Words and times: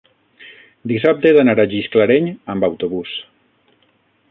dissabte 0.91 1.29
he 1.31 1.35
d'anar 1.37 1.55
a 1.63 1.67
Gisclareny 1.75 2.31
amb 2.55 2.67
autobús. 2.71 3.15